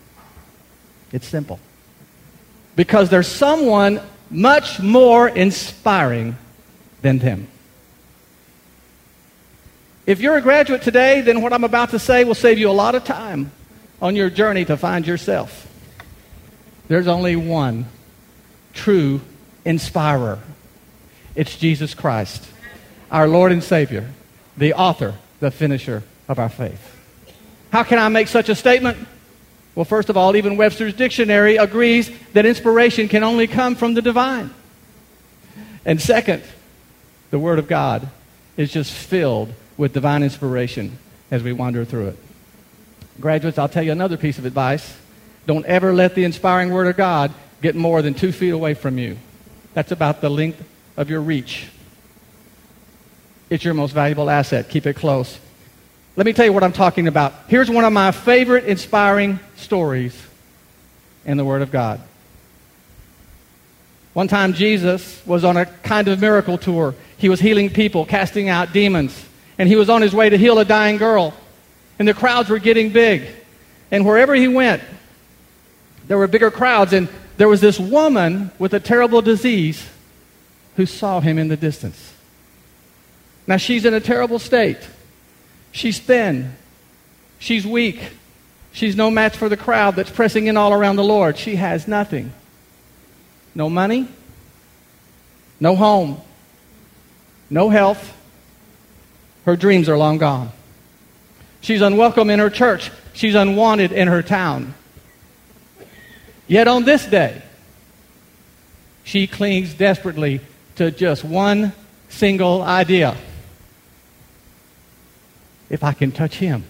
It's 1.12 1.27
simple. 1.27 1.59
Because 2.75 3.09
there's 3.09 3.27
someone 3.27 4.01
much 4.29 4.79
more 4.79 5.27
inspiring 5.27 6.38
than 7.01 7.19
them. 7.19 7.47
If 10.05 10.19
you're 10.19 10.38
a 10.38 10.41
graduate 10.41 10.83
today, 10.83 11.21
then 11.21 11.41
what 11.41 11.51
I'm 11.51 11.63
about 11.63 11.89
to 11.91 12.00
say 12.00 12.24
will 12.24 12.35
save 12.35 12.59
you 12.59 12.69
a 12.69 12.74
lot 12.74 12.95
of 12.95 13.03
time 13.03 13.51
on 14.01 14.15
your 14.15 14.29
journey 14.29 14.65
to 14.65 14.77
find 14.77 15.05
yourself. 15.07 15.67
There's 16.88 17.07
only 17.07 17.35
one 17.35 17.85
true 18.74 19.21
inspirer. 19.63 20.39
It's 21.33 21.57
Jesus 21.57 21.93
Christ, 21.93 22.47
our 23.09 23.27
Lord 23.27 23.51
and 23.51 23.63
Savior 23.63 24.09
the 24.57 24.74
author, 24.74 25.15
the 25.39 25.51
finisher 25.51 26.03
of 26.27 26.39
our 26.39 26.50
faith. 26.50 26.95
How 27.71 27.83
can 27.83 28.00
I 28.00 28.07
make 28.09 28.27
such 28.27 28.50
a 28.50 28.55
statement? 28.55 28.97
Well, 29.74 29.85
first 29.85 30.09
of 30.09 30.15
all, 30.15 30.35
even 30.35 30.55
Webster's 30.55 30.93
dictionary 30.93 31.57
agrees 31.57 32.09
that 32.33 32.45
inspiration 32.45 33.09
can 33.09 33.24
only 33.24 33.47
come 33.47 33.75
from 33.75 33.93
the 33.93 34.01
divine. 34.01 34.53
And 35.83 36.01
second, 36.01 36.41
the 37.31 37.39
Word 37.39 37.59
of 37.59 37.67
God 37.67 38.07
is 38.55 38.71
just 38.71 38.93
filled 38.93 39.53
with 39.77 39.94
divine 39.94 40.24
inspiration 40.24 40.98
as 41.32 41.44
we 41.44 41.53
wander 41.53 41.86
through 41.86 42.10
it. 42.10 42.17
Graduates, 43.20 43.58
I'll 43.58 43.70
tell 43.70 43.84
you 43.84 43.91
another 43.91 44.17
piece 44.17 44.38
of 44.38 44.46
advice. 44.46 44.98
Don't 45.46 45.65
ever 45.65 45.94
let 45.94 46.15
the 46.15 46.24
inspiring 46.24 46.72
Word 46.72 46.88
of 46.88 46.98
God 46.98 47.34
get 47.62 47.75
more 47.75 48.01
than 48.01 48.13
two 48.13 48.32
feet 48.32 48.50
away 48.50 48.74
from 48.74 48.98
you. 48.98 49.17
That's 49.74 49.91
about 49.91 50.22
the 50.22 50.29
length 50.29 50.63
of 50.98 51.10
your 51.10 51.22
reach. 51.22 51.67
It's 53.50 53.63
your 53.63 53.74
most 53.74 53.91
valuable 53.91 54.29
asset. 54.29 54.70
Keep 54.70 54.88
it 54.88 54.96
close. 54.96 55.39
Let 56.15 56.25
me 56.25 56.34
tell 56.34 56.46
you 56.46 56.53
what 56.53 56.63
I'm 56.63 56.74
talking 56.74 57.08
about. 57.08 57.34
Here's 57.48 57.70
one 57.70 57.84
of 57.84 57.94
my 57.94 58.12
favorite 58.12 58.65
inspiring 58.65 59.39
stories 59.58 60.20
in 61.25 61.38
the 61.38 61.46
Word 61.46 61.62
of 61.62 61.72
God. 61.72 62.01
One 64.13 64.29
time, 64.29 64.53
Jesus 64.53 65.22
was 65.25 65.44
on 65.44 65.58
a 65.58 65.65
kind 65.65 66.08
of 66.08 66.22
miracle 66.22 66.58
tour. 66.58 66.96
He 67.17 67.27
was 67.27 67.41
healing 67.41 67.70
people, 67.70 68.05
casting 68.05 68.48
out 68.48 68.72
demons, 68.72 69.25
and 69.57 69.69
he 69.69 69.75
was 69.75 69.89
on 69.89 70.01
his 70.01 70.13
way 70.13 70.29
to 70.29 70.38
heal 70.38 70.59
a 70.59 70.65
dying 70.65 70.97
girl. 70.97 71.33
And 71.97 72.07
the 72.07 72.13
crowds 72.13 72.50
were 72.50 72.59
getting 72.59 72.91
big. 72.91 73.27
And 73.91 74.05
wherever 74.05 74.35
he 74.35 74.47
went, 74.47 74.83
there 76.07 76.17
were 76.17 76.27
bigger 76.27 76.51
crowds. 76.51 76.93
And 76.93 77.07
there 77.38 77.47
was 77.47 77.62
this 77.62 77.79
woman 77.79 78.51
with 78.59 78.74
a 78.74 78.79
terrible 78.79 79.21
disease 79.21 79.88
who 80.75 80.85
saw 80.85 81.21
him 81.21 81.38
in 81.38 81.47
the 81.47 81.57
distance. 81.57 82.13
Now, 83.47 83.57
she's 83.57 83.85
in 83.85 83.93
a 83.93 84.00
terrible 84.00 84.39
state. 84.39 84.79
She's 85.71 86.00
thin. 86.00 86.55
She's 87.39 87.65
weak. 87.65 88.01
She's 88.71 88.95
no 88.95 89.09
match 89.09 89.38
for 89.38 89.47
the 89.47 89.57
crowd 89.57 89.95
that's 89.95 90.09
pressing 90.09 90.47
in 90.47 90.57
all 90.57 90.74
around 90.74 90.97
the 90.97 91.03
Lord. 91.03 91.38
She 91.38 91.55
has 91.55 91.88
nothing 91.88 92.31
no 93.55 93.69
money, 93.69 94.05
no 95.62 95.75
home, 95.77 96.19
no 97.50 97.69
health. 97.69 98.14
Her 99.46 99.56
dreams 99.56 99.88
are 99.90 99.98
long 99.98 100.18
gone. 100.18 100.52
She's 101.62 101.82
unwelcome 101.82 102.30
in 102.30 102.40
her 102.40 102.50
church. 102.50 102.92
She's 103.14 103.36
unwanted 103.36 103.92
in 103.92 104.08
her 104.08 104.22
town. 104.22 104.74
Yet 106.48 106.68
on 106.68 106.84
this 106.84 107.06
day, 107.06 107.42
she 109.04 109.28
clings 109.28 109.74
desperately 109.74 110.42
to 110.75 110.92
just 110.92 111.24
one 111.24 111.74
single 112.10 112.62
idea. 112.62 113.16
If 115.70 115.84
I 115.84 115.94
can 115.94 116.12
touch 116.12 116.36
him, 116.36 116.64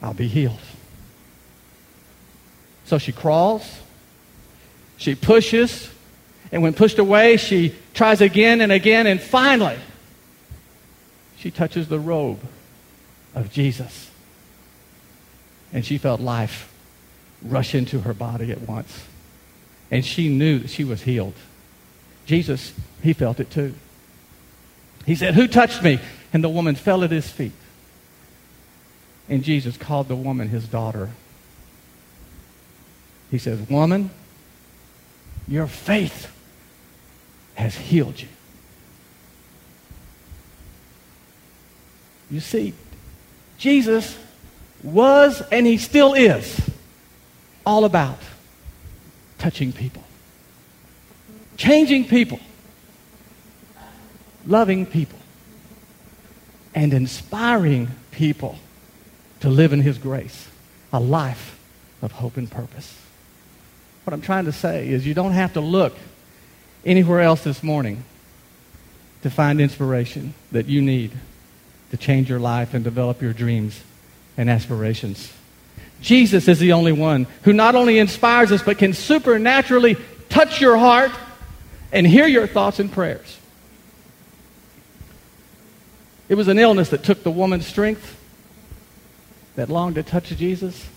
I'll 0.00 0.14
be 0.14 0.28
healed. 0.28 0.58
So 2.84 2.98
she 2.98 3.12
crawls, 3.12 3.80
she 4.96 5.14
pushes, 5.14 5.90
and 6.50 6.62
when 6.62 6.74
pushed 6.74 6.98
away, 6.98 7.36
she 7.36 7.74
tries 7.94 8.20
again 8.20 8.60
and 8.60 8.72
again, 8.72 9.06
and 9.06 9.20
finally, 9.20 9.78
she 11.42 11.50
touches 11.50 11.88
the 11.88 11.98
robe 11.98 12.38
of 13.34 13.50
Jesus. 13.50 14.08
And 15.72 15.84
she 15.84 15.98
felt 15.98 16.20
life 16.20 16.72
rush 17.42 17.74
into 17.74 18.02
her 18.02 18.14
body 18.14 18.52
at 18.52 18.60
once. 18.60 19.06
And 19.90 20.06
she 20.06 20.28
knew 20.28 20.60
that 20.60 20.70
she 20.70 20.84
was 20.84 21.02
healed. 21.02 21.34
Jesus, 22.26 22.72
he 23.02 23.12
felt 23.12 23.40
it 23.40 23.50
too. 23.50 23.74
He 25.04 25.16
said, 25.16 25.34
Who 25.34 25.48
touched 25.48 25.82
me? 25.82 25.98
And 26.32 26.44
the 26.44 26.48
woman 26.48 26.76
fell 26.76 27.02
at 27.02 27.10
his 27.10 27.28
feet. 27.28 27.50
And 29.28 29.42
Jesus 29.42 29.76
called 29.76 30.06
the 30.06 30.14
woman 30.14 30.48
his 30.48 30.68
daughter. 30.68 31.10
He 33.32 33.38
says, 33.38 33.68
Woman, 33.68 34.10
your 35.48 35.66
faith 35.66 36.32
has 37.56 37.74
healed 37.74 38.20
you. 38.20 38.28
You 42.32 42.40
see, 42.40 42.72
Jesus 43.58 44.18
was 44.82 45.42
and 45.52 45.66
he 45.66 45.76
still 45.76 46.14
is 46.14 46.60
all 47.64 47.84
about 47.84 48.18
touching 49.38 49.70
people, 49.72 50.02
changing 51.58 52.06
people, 52.06 52.40
loving 54.46 54.86
people 54.86 55.18
and 56.74 56.94
inspiring 56.94 57.88
people 58.12 58.58
to 59.40 59.50
live 59.50 59.74
in 59.74 59.80
His 59.80 59.98
grace, 59.98 60.48
a 60.92 61.00
life 61.00 61.58
of 62.00 62.12
hope 62.12 62.38
and 62.38 62.50
purpose. 62.50 62.98
What 64.04 64.14
I'm 64.14 64.22
trying 64.22 64.46
to 64.46 64.52
say 64.52 64.88
is 64.88 65.06
you 65.06 65.12
don't 65.12 65.32
have 65.32 65.52
to 65.52 65.60
look 65.60 65.94
anywhere 66.84 67.20
else 67.20 67.44
this 67.44 67.62
morning 67.62 68.04
to 69.22 69.30
find 69.30 69.60
inspiration 69.60 70.32
that 70.50 70.66
you 70.66 70.80
need 70.80 71.12
to 71.92 71.96
change 71.98 72.28
your 72.28 72.40
life 72.40 72.74
and 72.74 72.82
develop 72.82 73.22
your 73.22 73.32
dreams 73.32 73.80
and 74.36 74.50
aspirations. 74.50 75.32
Jesus 76.00 76.48
is 76.48 76.58
the 76.58 76.72
only 76.72 76.90
one 76.90 77.26
who 77.42 77.52
not 77.52 77.74
only 77.74 77.98
inspires 77.98 78.50
us, 78.50 78.62
but 78.62 78.78
can 78.78 78.94
supernaturally 78.94 79.96
touch 80.28 80.60
your 80.60 80.76
heart 80.78 81.12
and 81.92 82.06
hear 82.06 82.26
your 82.26 82.46
thoughts 82.46 82.80
and 82.80 82.90
prayers. 82.90 83.38
It 86.30 86.34
was 86.34 86.48
an 86.48 86.58
illness 86.58 86.88
that 86.88 87.04
took 87.04 87.22
the 87.22 87.30
woman's 87.30 87.66
strength 87.66 88.18
that 89.54 89.68
longed 89.68 89.96
to 89.96 90.02
touch 90.02 90.28
Jesus. 90.30 90.88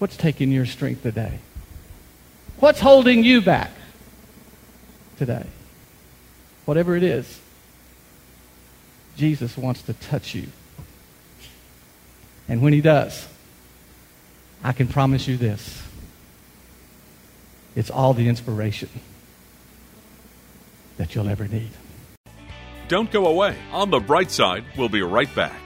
What's 0.00 0.16
taking 0.16 0.50
your 0.50 0.66
strength 0.66 1.04
today? 1.04 1.38
What's 2.58 2.80
holding 2.80 3.22
you 3.22 3.40
back 3.40 3.70
today? 5.16 5.46
Whatever 6.66 6.96
it 6.96 7.02
is, 7.02 7.40
Jesus 9.16 9.56
wants 9.56 9.80
to 9.82 9.94
touch 9.94 10.34
you. 10.34 10.48
And 12.48 12.60
when 12.60 12.72
he 12.72 12.80
does, 12.80 13.26
I 14.62 14.72
can 14.72 14.88
promise 14.88 15.26
you 15.26 15.36
this 15.36 15.82
it's 17.74 17.90
all 17.90 18.14
the 18.14 18.28
inspiration 18.28 18.88
that 20.96 21.14
you'll 21.14 21.28
ever 21.28 21.46
need. 21.46 21.70
Don't 22.88 23.10
go 23.10 23.26
away. 23.26 23.56
On 23.72 23.90
the 23.90 24.00
bright 24.00 24.30
side, 24.30 24.64
we'll 24.76 24.88
be 24.88 25.02
right 25.02 25.32
back. 25.34 25.65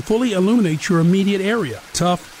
fully 0.01 0.33
illuminate 0.33 0.89
your 0.89 0.99
immediate 0.99 1.41
area. 1.41 1.81
Tough, 1.93 2.40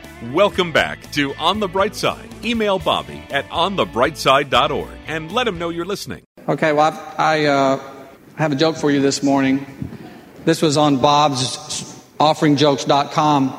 Welcome 0.29 0.71
back 0.71 1.11
to 1.13 1.33
On 1.33 1.59
the 1.59 1.67
Bright 1.67 1.95
Side. 1.95 2.29
Email 2.45 2.77
Bobby 2.77 3.23
at 3.31 3.49
onthebrightside.org 3.49 4.99
and 5.07 5.31
let 5.31 5.47
him 5.47 5.57
know 5.57 5.69
you're 5.69 5.83
listening. 5.83 6.23
Okay, 6.47 6.73
well, 6.73 6.93
I, 7.17 7.39
I 7.39 7.45
uh, 7.45 8.07
have 8.35 8.51
a 8.51 8.55
joke 8.55 8.77
for 8.77 8.91
you 8.91 9.01
this 9.01 9.23
morning. 9.23 9.65
This 10.45 10.61
was 10.61 10.77
on 10.77 10.97
Bob's 10.97 11.57
offeringjokes.com. 12.19 13.49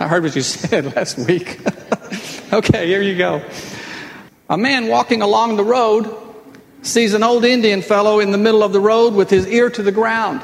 I 0.00 0.08
heard 0.08 0.24
what 0.24 0.34
you 0.34 0.42
said 0.42 0.96
last 0.96 1.16
week. 1.18 1.60
okay, 2.52 2.88
here 2.88 3.02
you 3.02 3.16
go. 3.16 3.40
A 4.48 4.58
man 4.58 4.88
walking 4.88 5.22
along 5.22 5.54
the 5.54 5.64
road 5.64 6.12
sees 6.82 7.14
an 7.14 7.22
old 7.22 7.44
Indian 7.44 7.82
fellow 7.82 8.18
in 8.18 8.32
the 8.32 8.38
middle 8.38 8.64
of 8.64 8.72
the 8.72 8.80
road 8.80 9.14
with 9.14 9.30
his 9.30 9.46
ear 9.46 9.70
to 9.70 9.82
the 9.84 9.92
ground. 9.92 10.42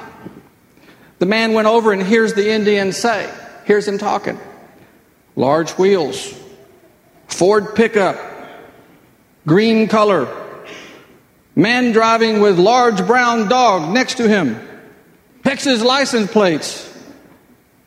The 1.19 1.27
man 1.27 1.53
went 1.53 1.67
over 1.67 1.93
and 1.93 2.03
hears 2.03 2.35
the 2.35 2.51
Indian 2.51 2.93
say, 2.93 3.33
hears 3.67 3.89
him 3.89 3.99
talking. 3.99 4.39
Large 5.35 5.73
wheels, 5.73 6.35
Ford 7.29 7.75
pickup, 7.75 8.19
green 9.47 9.89
color, 9.89 10.29
man 11.55 11.93
driving 11.93 12.41
with 12.41 12.59
large 12.59 13.07
brown 13.07 13.49
dog 13.49 13.93
next 13.93 14.17
to 14.17 14.29
him, 14.29 14.61
his 15.43 15.83
license 15.83 16.31
plates, 16.31 16.93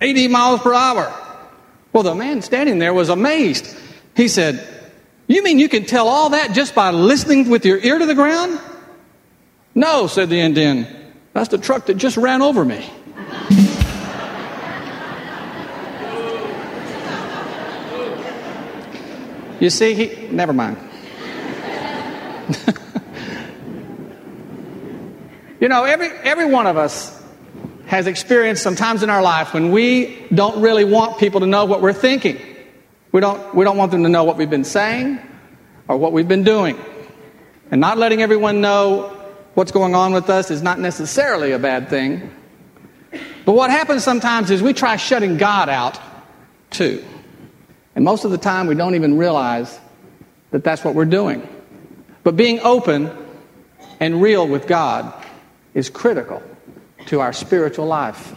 80 0.01 0.27
miles 0.29 0.61
per 0.61 0.73
hour. 0.73 1.13
Well, 1.91 2.03
the 2.03 2.15
man 2.15 2.41
standing 2.41 2.79
there 2.79 2.93
was 2.93 3.09
amazed. 3.09 3.75
He 4.15 4.27
said, 4.27 4.65
You 5.27 5.43
mean 5.43 5.59
you 5.59 5.69
can 5.69 5.85
tell 5.85 6.07
all 6.07 6.31
that 6.31 6.53
just 6.53 6.73
by 6.73 6.91
listening 6.91 7.49
with 7.49 7.65
your 7.65 7.77
ear 7.77 7.97
to 7.97 8.05
the 8.05 8.15
ground? 8.15 8.59
No, 9.75 10.07
said 10.07 10.29
the 10.29 10.39
Indian. 10.39 10.87
That's 11.33 11.49
the 11.49 11.57
truck 11.57 11.85
that 11.87 11.95
just 11.95 12.17
ran 12.17 12.41
over 12.41 12.63
me. 12.63 12.85
You 19.59 19.69
see, 19.69 19.93
he, 19.93 20.27
never 20.29 20.53
mind. 20.53 20.77
you 25.59 25.67
know, 25.67 25.83
every, 25.83 26.07
every 26.07 26.45
one 26.45 26.65
of 26.65 26.77
us 26.77 27.21
has 27.87 28.07
experienced 28.07 28.63
some 28.63 28.75
times 28.75 29.03
in 29.03 29.09
our 29.09 29.21
life 29.21 29.53
when 29.53 29.71
we 29.71 30.25
don't 30.33 30.61
really 30.61 30.85
want 30.85 31.17
people 31.17 31.41
to 31.41 31.45
know 31.45 31.65
what 31.65 31.81
we're 31.81 31.91
thinking. 31.91 32.39
We 33.11 33.19
don't, 33.19 33.53
we 33.53 33.65
don't 33.65 33.77
want 33.77 33.91
them 33.91 34.03
to 34.03 34.09
know 34.09 34.23
what 34.23 34.37
we've 34.37 34.49
been 34.49 34.63
saying 34.63 35.19
or 35.87 35.97
what 35.97 36.13
we've 36.13 36.27
been 36.27 36.43
doing. 36.43 36.79
And 37.71 37.81
not 37.81 37.97
letting 37.97 38.21
everyone 38.21 38.61
know 38.61 39.15
what's 39.55 39.71
going 39.71 39.95
on 39.95 40.13
with 40.13 40.29
us 40.29 40.51
is 40.51 40.61
not 40.61 40.79
necessarily 40.79 41.51
a 41.51 41.59
bad 41.59 41.89
thing. 41.89 42.31
But 43.43 43.53
what 43.53 43.71
happens 43.71 44.03
sometimes 44.03 44.51
is 44.51 44.61
we 44.61 44.73
try 44.73 44.95
shutting 44.95 45.37
God 45.37 45.67
out 45.67 45.99
too. 46.69 47.03
And 47.95 48.05
most 48.05 48.25
of 48.25 48.31
the 48.31 48.37
time, 48.37 48.67
we 48.67 48.75
don't 48.75 48.95
even 48.95 49.17
realize 49.17 49.79
that 50.51 50.63
that's 50.63 50.83
what 50.83 50.95
we're 50.95 51.05
doing. 51.05 51.47
But 52.23 52.35
being 52.35 52.59
open 52.61 53.11
and 53.99 54.21
real 54.21 54.47
with 54.47 54.67
God 54.67 55.13
is 55.73 55.89
critical 55.89 56.41
to 57.07 57.19
our 57.21 57.33
spiritual 57.33 57.85
life. 57.85 58.35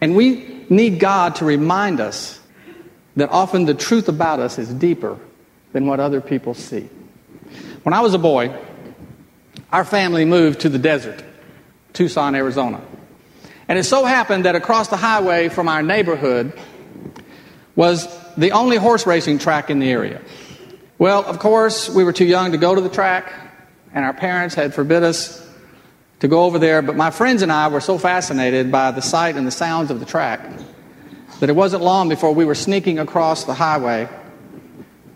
And 0.00 0.16
we 0.16 0.64
need 0.68 0.98
God 0.98 1.36
to 1.36 1.44
remind 1.44 2.00
us 2.00 2.40
that 3.16 3.30
often 3.30 3.66
the 3.66 3.74
truth 3.74 4.08
about 4.08 4.40
us 4.40 4.58
is 4.58 4.72
deeper 4.72 5.18
than 5.72 5.86
what 5.86 6.00
other 6.00 6.20
people 6.20 6.54
see. 6.54 6.88
When 7.82 7.92
I 7.92 8.00
was 8.00 8.14
a 8.14 8.18
boy, 8.18 8.56
our 9.72 9.84
family 9.84 10.24
moved 10.24 10.60
to 10.60 10.68
the 10.68 10.78
desert, 10.78 11.22
Tucson, 11.92 12.34
Arizona. 12.34 12.80
And 13.68 13.78
it 13.78 13.84
so 13.84 14.04
happened 14.04 14.46
that 14.46 14.56
across 14.56 14.88
the 14.88 14.96
highway 14.96 15.48
from 15.48 15.68
our 15.68 15.82
neighborhood 15.82 16.52
was 17.76 18.06
the 18.40 18.52
only 18.52 18.78
horse 18.78 19.06
racing 19.06 19.38
track 19.38 19.68
in 19.68 19.80
the 19.80 19.90
area. 19.90 20.20
Well, 20.96 21.22
of 21.24 21.38
course, 21.38 21.90
we 21.90 22.04
were 22.04 22.12
too 22.12 22.24
young 22.24 22.52
to 22.52 22.58
go 22.58 22.74
to 22.74 22.80
the 22.80 22.88
track, 22.88 23.32
and 23.92 24.02
our 24.02 24.14
parents 24.14 24.54
had 24.54 24.74
forbid 24.74 25.02
us 25.02 25.46
to 26.20 26.28
go 26.28 26.44
over 26.44 26.58
there, 26.58 26.80
but 26.80 26.96
my 26.96 27.10
friends 27.10 27.42
and 27.42 27.52
I 27.52 27.68
were 27.68 27.80
so 27.80 27.98
fascinated 27.98 28.72
by 28.72 28.92
the 28.92 29.02
sight 29.02 29.36
and 29.36 29.46
the 29.46 29.50
sounds 29.50 29.90
of 29.90 30.00
the 30.00 30.06
track 30.06 30.40
that 31.40 31.50
it 31.50 31.54
wasn't 31.54 31.82
long 31.82 32.08
before 32.08 32.32
we 32.32 32.46
were 32.46 32.54
sneaking 32.54 32.98
across 32.98 33.44
the 33.44 33.54
highway 33.54 34.08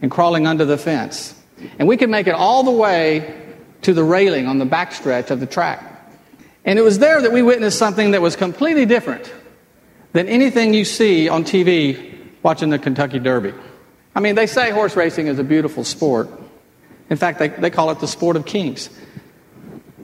and 0.02 0.10
crawling 0.10 0.46
under 0.46 0.66
the 0.66 0.76
fence. 0.78 1.34
And 1.78 1.88
we 1.88 1.96
could 1.96 2.10
make 2.10 2.26
it 2.26 2.34
all 2.34 2.62
the 2.62 2.70
way 2.70 3.42
to 3.82 3.94
the 3.94 4.04
railing 4.04 4.46
on 4.46 4.58
the 4.58 4.66
backstretch 4.66 5.30
of 5.30 5.40
the 5.40 5.46
track. 5.46 5.82
And 6.64 6.78
it 6.78 6.82
was 6.82 6.98
there 6.98 7.22
that 7.22 7.32
we 7.32 7.40
witnessed 7.40 7.78
something 7.78 8.10
that 8.10 8.20
was 8.20 8.36
completely 8.36 8.84
different 8.84 9.32
than 10.12 10.28
anything 10.28 10.74
you 10.74 10.84
see 10.84 11.28
on 11.28 11.44
TV 11.44 12.13
watching 12.44 12.68
the 12.68 12.78
Kentucky 12.78 13.18
Derby. 13.18 13.52
I 14.14 14.20
mean, 14.20 14.36
they 14.36 14.46
say 14.46 14.70
horse 14.70 14.94
racing 14.94 15.26
is 15.26 15.40
a 15.40 15.44
beautiful 15.44 15.82
sport. 15.82 16.28
In 17.10 17.16
fact, 17.16 17.40
they, 17.40 17.48
they 17.48 17.70
call 17.70 17.90
it 17.90 17.98
the 17.98 18.06
sport 18.06 18.36
of 18.36 18.46
kings. 18.46 18.90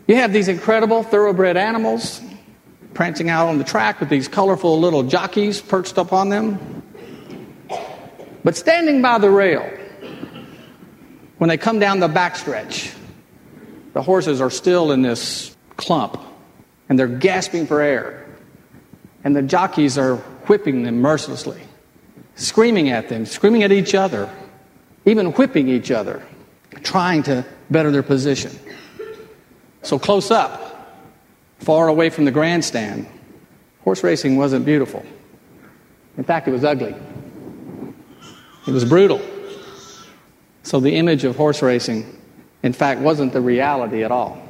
You 0.09 0.17
have 0.17 0.33
these 0.33 0.49
incredible 0.49 1.05
thoroughbred 1.05 1.57
animals 1.57 2.21
prancing 2.95 3.31
out 3.31 3.49
on 3.49 3.59
the 3.59 3.65
track 3.65 4.01
with 4.01 4.09
these 4.09 4.27
colorful 4.27 4.81
little 4.81 5.05
jockeys 5.05 5.61
perched 5.61 5.99
up 5.99 6.13
on 6.13 6.31
them. 6.31 6.83
But 8.43 8.57
standing 8.57 9.03
by 9.03 9.19
the 9.19 9.31
rail, 9.31 9.71
when 11.39 11.49
they 11.49 11.59
come 11.59 11.79
down 11.79 12.01
the 12.01 12.09
backstretch, 12.09 12.93
the 13.93 14.03
horses 14.03 14.41
are 14.41 14.51
still 14.51 14.93
in 14.93 15.03
this 15.03 15.55
clump 15.77 16.21
and 16.89 16.99
they're 16.99 17.07
gasping 17.07 17.67
for 17.67 17.81
air. 17.81 18.27
And 19.23 19.37
the 19.37 19.43
jockeys 19.43 19.99
are 19.99 20.17
whipping 20.47 20.83
them 20.83 21.01
mercilessly 21.01 21.61
screaming 22.41 22.89
at 22.89 23.09
them, 23.09 23.27
screaming 23.27 23.63
at 23.63 23.71
each 23.71 23.95
other, 23.95 24.29
even 25.05 25.27
whipping 25.33 25.69
each 25.69 25.91
other, 25.91 26.23
trying 26.83 27.23
to 27.23 27.45
better 27.71 27.91
their 27.91 28.03
position. 28.03 28.51
So 29.83 29.99
close 29.99 30.31
up, 30.31 31.07
far 31.59 31.89
away 31.89 32.09
from 32.09 32.25
the 32.25 32.31
grandstand, 32.31 33.07
horse 33.85 34.03
racing 34.03 34.37
wasn't 34.37 34.65
beautiful. 34.65 35.05
In 36.17 36.25
fact, 36.25 36.49
it 36.49 36.51
was 36.51 36.65
ugly. 36.65 36.95
It 38.67 38.73
was 38.73 38.85
brutal. 38.85 39.21
So 40.63 40.81
the 40.81 40.97
image 40.97 41.25
of 41.25 41.37
horse 41.37 41.63
racing, 41.63 42.21
in 42.63 42.73
fact, 42.73 43.01
wasn't 43.01 43.33
the 43.33 43.41
reality 43.41 44.03
at 44.03 44.11
all. 44.11 44.43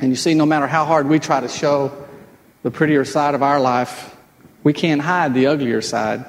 And 0.00 0.10
you 0.10 0.16
see, 0.16 0.34
no 0.34 0.46
matter 0.46 0.66
how 0.66 0.84
hard 0.84 1.08
we 1.08 1.18
try 1.20 1.40
to 1.40 1.48
show 1.48 2.06
the 2.62 2.70
prettier 2.70 3.04
side 3.04 3.34
of 3.34 3.42
our 3.42 3.60
life, 3.60 4.16
we 4.64 4.72
can't 4.72 5.00
hide 5.00 5.34
the 5.34 5.46
uglier 5.46 5.82
side 5.82 6.24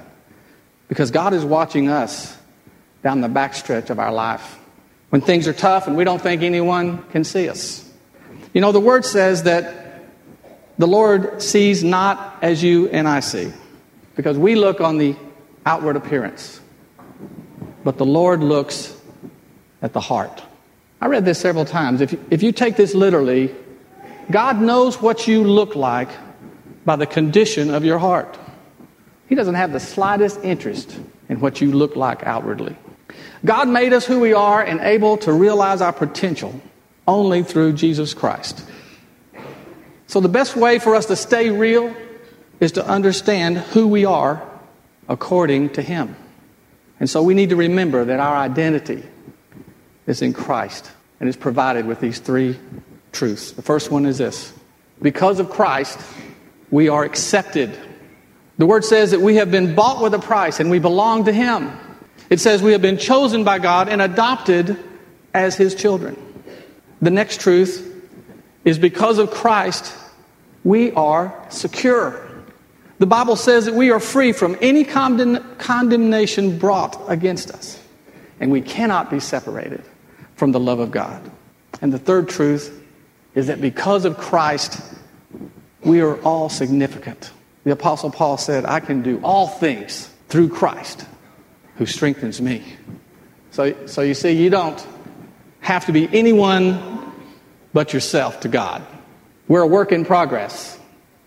because 0.92 1.10
God 1.10 1.34
is 1.34 1.46
watching 1.46 1.88
us 1.88 2.38
down 3.02 3.22
the 3.22 3.30
backstretch 3.30 3.90
of 3.90 3.98
our 3.98 4.12
life. 4.12 4.60
When 5.08 5.22
things 5.22 5.48
are 5.48 5.54
tough 5.54 5.88
and 5.88 5.96
we 5.96 6.04
don't 6.04 6.22
think 6.22 6.42
anyone 6.42 7.02
can 7.12 7.24
see 7.24 7.48
us. 7.48 7.90
You 8.54 8.60
know, 8.60 8.74
the 8.74 8.82
word 8.82 9.06
says 9.06 9.44
that 9.44 10.04
the 10.78 10.88
Lord 10.88 11.42
sees 11.42 11.82
not 11.82 12.40
as 12.42 12.62
you 12.62 12.90
and 12.90 13.08
I 13.08 13.22
see, 13.22 13.54
because 14.18 14.38
we 14.38 14.56
look 14.56 14.82
on 14.82 14.98
the 14.98 15.16
outward 15.66 15.96
appearance, 15.96 16.60
but 17.86 17.98
the 17.98 18.06
Lord 18.06 18.44
looks 18.44 18.94
at 19.82 19.94
the 19.94 20.02
heart. 20.02 20.44
I 21.00 21.06
read 21.06 21.24
this 21.24 21.40
several 21.40 21.64
times. 21.64 22.02
If 22.02 22.12
you, 22.12 22.26
if 22.30 22.44
you 22.44 22.52
take 22.52 22.76
this 22.76 22.94
literally, 22.94 23.56
God 24.30 24.60
knows 24.60 25.02
what 25.02 25.26
you 25.26 25.46
look 25.46 25.74
like 25.74 26.10
by 26.84 26.98
the 26.98 27.08
condition 27.08 27.74
of 27.74 27.86
your 27.86 27.98
heart. 27.98 28.38
He 29.32 29.36
doesn't 29.36 29.56
have 29.56 29.72
the 29.72 29.80
slightest 29.80 30.42
interest 30.44 31.00
in 31.30 31.40
what 31.40 31.62
you 31.62 31.72
look 31.72 31.96
like 31.96 32.22
outwardly. 32.24 32.76
God 33.46 33.70
made 33.70 33.94
us 33.94 34.06
who 34.06 34.20
we 34.20 34.34
are 34.34 34.62
and 34.62 34.82
able 34.82 35.16
to 35.20 35.32
realize 35.32 35.80
our 35.80 35.94
potential 35.94 36.60
only 37.08 37.42
through 37.42 37.72
Jesus 37.72 38.14
Christ. 38.14 38.62
So, 40.08 40.20
the 40.20 40.28
best 40.28 40.58
way 40.58 40.80
for 40.80 40.98
us 40.98 41.06
to 41.06 41.16
stay 41.16 41.50
real 41.50 41.96
is 42.60 42.74
to 42.74 42.86
understand 42.86 43.60
who 43.60 43.88
we 43.88 44.04
are 44.04 44.46
according 45.08 45.70
to 45.70 45.82
Him. 45.82 46.14
And 47.00 47.10
so, 47.10 47.24
we 47.24 47.34
need 47.34 47.52
to 47.52 47.56
remember 47.56 48.04
that 48.04 48.20
our 48.20 48.36
identity 48.36 49.02
is 50.08 50.22
in 50.22 50.34
Christ 50.34 50.92
and 51.22 51.30
is 51.30 51.38
provided 51.38 51.86
with 51.86 52.02
these 52.02 52.20
three 52.20 52.60
truths. 53.14 53.54
The 53.54 53.62
first 53.62 53.92
one 53.92 54.06
is 54.06 54.18
this 54.18 54.52
because 55.02 55.40
of 55.40 55.50
Christ, 55.50 56.02
we 56.70 56.90
are 56.90 57.06
accepted. 57.06 57.80
The 58.62 58.68
word 58.68 58.86
says 58.86 59.10
that 59.10 59.22
we 59.22 59.38
have 59.38 59.50
been 59.50 59.74
bought 59.74 60.04
with 60.04 60.14
a 60.14 60.20
price 60.20 60.60
and 60.60 60.70
we 60.70 60.78
belong 60.78 61.26
to 61.26 61.34
Him. 61.34 61.72
It 62.30 62.40
says 62.40 62.62
we 62.62 62.74
have 62.74 62.82
been 62.84 63.00
chosen 63.00 63.44
by 63.44 63.58
God 63.58 63.90
and 63.90 64.00
adopted 64.04 64.78
as 65.34 65.56
His 65.56 65.74
children. 65.74 66.16
The 67.02 67.10
next 67.10 67.42
truth 67.42 67.92
is 68.64 68.78
because 68.78 69.18
of 69.18 69.32
Christ, 69.32 69.92
we 70.64 70.92
are 70.92 71.34
secure. 71.50 72.24
The 73.00 73.08
Bible 73.08 73.36
says 73.36 73.66
that 73.66 73.74
we 73.74 73.90
are 73.90 74.00
free 74.00 74.32
from 74.32 74.56
any 74.62 74.84
condemn- 74.84 75.44
condemnation 75.58 76.60
brought 76.60 77.02
against 77.08 77.50
us, 77.50 77.80
and 78.40 78.52
we 78.52 78.62
cannot 78.62 79.10
be 79.10 79.20
separated 79.20 79.82
from 80.36 80.52
the 80.52 80.60
love 80.60 80.78
of 80.78 80.92
God. 80.92 81.32
And 81.82 81.92
the 81.92 81.98
third 81.98 82.30
truth 82.30 82.80
is 83.34 83.48
that 83.48 83.60
because 83.60 84.06
of 84.06 84.20
Christ, 84.20 84.80
we 85.84 86.02
are 86.02 86.22
all 86.22 86.48
significant. 86.48 87.32
The 87.64 87.72
Apostle 87.72 88.10
Paul 88.10 88.38
said, 88.38 88.66
I 88.66 88.80
can 88.80 89.02
do 89.02 89.20
all 89.24 89.48
things 89.48 90.10
through 90.30 90.50
Christ 90.50 91.06
who 91.76 91.86
strengthens 91.86 92.42
me. 92.42 92.64
So, 93.52 93.88
so 93.88 94.02
you 94.02 94.14
see, 94.14 94.32
you 94.32 94.50
don't 94.50 94.86
have 95.60 95.86
to 95.86 95.92
be 95.92 96.10
anyone 96.12 97.14
but 97.74 97.94
yourself 97.94 98.42
to 98.42 98.48
God. 98.48 98.82
We're 99.48 99.62
a 99.62 99.68
work 99.68 99.92
in 99.92 100.06
progress, 100.06 100.80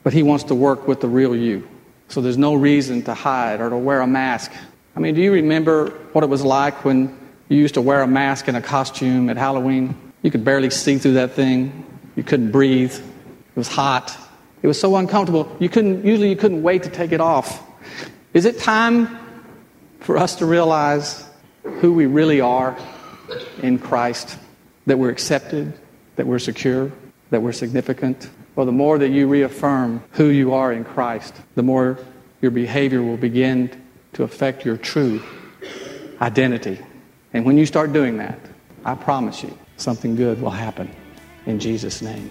but 0.03 0.13
He 0.13 0.23
wants 0.23 0.45
to 0.45 0.55
work 0.55 0.89
with 0.89 1.01
the 1.01 1.09
real 1.09 1.37
you. 1.37 1.69
So 2.09 2.21
there's 2.21 2.39
no 2.39 2.55
reason 2.55 3.03
to 3.03 3.15
hide 3.15 3.61
or 3.61 3.71
to 3.71 3.77
wear 3.77 4.01
a 4.01 4.07
mask. 4.07 4.53
I 4.97 5.01
mean, 5.01 5.15
do 5.15 5.23
you 5.23 5.33
remember 5.33 5.91
what 6.13 6.25
it 6.25 6.31
was 6.31 6.45
like 6.45 6.85
when 6.85 7.19
you 7.49 7.59
used 7.59 7.75
to 7.75 7.83
wear 7.83 8.03
a 8.03 8.07
mask 8.07 8.49
and 8.49 8.57
a 8.57 8.61
costume 8.61 9.29
at 9.29 9.37
Halloween? 9.37 9.97
You 10.23 10.31
could 10.31 10.45
barely 10.45 10.71
see 10.71 10.99
through 10.99 11.15
that 11.15 11.33
thing. 11.33 11.85
You 12.17 12.23
couldn't 12.23 12.51
breathe. 12.51 12.95
It 12.95 13.57
was 13.57 13.69
hot. 13.69 14.17
It 14.65 14.67
was 14.67 14.81
so 14.81 14.97
uncomfortable. 14.97 15.55
You 15.59 15.69
couldn't, 15.69 16.07
usually 16.07 16.31
you 16.31 16.37
couldn't 16.37 16.63
wait 16.63 16.85
to 16.85 16.89
take 16.89 17.13
it 17.13 17.21
off. 17.21 17.63
Is 18.33 18.47
it 18.47 18.59
time 18.59 19.15
for 20.01 20.17
us 20.17 20.37
to 20.37 20.47
realize 20.47 21.23
who 21.65 21.93
we 21.93 22.07
really 22.07 22.41
are 22.41 22.75
in 23.61 23.79
Christ? 23.79 24.39
That 24.87 24.99
we're 24.99 25.11
accepted, 25.11 25.75
that 26.17 26.27
we're 26.27 26.39
secure, 26.39 26.91
that 27.29 27.43
we're 27.43 27.53
significant? 27.53 28.31
Well, 28.57 28.65
the 28.65 28.73
more 28.73 28.97
that 28.97 29.11
you 29.11 29.29
reaffirm 29.29 30.03
who 30.13 30.29
you 30.29 30.55
are 30.55 30.73
in 30.73 30.83
Christ, 30.85 31.35
the 31.57 31.63
more 31.63 31.99
your 32.41 32.51
behavior 32.51 33.03
will 33.03 33.19
begin 33.19 33.71
to 34.15 34.23
affect 34.23 34.65
your 34.65 34.79
true 34.79 35.23
identity. 36.23 36.79
And 37.35 37.45
when 37.45 37.59
you 37.59 37.67
start 37.67 37.93
doing 37.93 38.17
that, 38.17 38.39
I 38.83 38.95
promise 38.95 39.43
you, 39.43 39.59
something 39.77 40.17
good 40.17 40.41
will 40.41 40.49
happen 40.49 40.91
in 41.45 41.61
Jesus' 41.61 42.01
name. 42.01 42.31